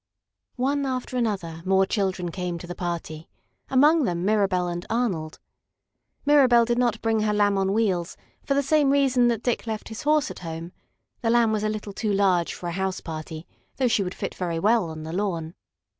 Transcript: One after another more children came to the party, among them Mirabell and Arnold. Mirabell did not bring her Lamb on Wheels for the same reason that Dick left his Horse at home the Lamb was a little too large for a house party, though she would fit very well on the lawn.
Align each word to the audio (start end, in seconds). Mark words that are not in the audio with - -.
One 0.55 0.87
after 0.87 1.15
another 1.15 1.61
more 1.63 1.85
children 1.85 2.31
came 2.31 2.57
to 2.57 2.65
the 2.65 2.73
party, 2.73 3.29
among 3.69 4.03
them 4.05 4.25
Mirabell 4.25 4.67
and 4.67 4.83
Arnold. 4.89 5.37
Mirabell 6.25 6.65
did 6.65 6.79
not 6.79 7.03
bring 7.03 7.19
her 7.19 7.33
Lamb 7.33 7.55
on 7.55 7.71
Wheels 7.71 8.17
for 8.43 8.55
the 8.55 8.63
same 8.63 8.89
reason 8.89 9.27
that 9.27 9.43
Dick 9.43 9.67
left 9.67 9.89
his 9.89 10.01
Horse 10.01 10.31
at 10.31 10.39
home 10.39 10.71
the 11.21 11.29
Lamb 11.29 11.51
was 11.51 11.63
a 11.63 11.69
little 11.69 11.93
too 11.93 12.13
large 12.13 12.55
for 12.55 12.67
a 12.67 12.71
house 12.71 12.99
party, 12.99 13.45
though 13.77 13.87
she 13.87 14.01
would 14.01 14.15
fit 14.15 14.33
very 14.33 14.57
well 14.57 14.89
on 14.89 15.03
the 15.03 15.13
lawn. 15.13 15.53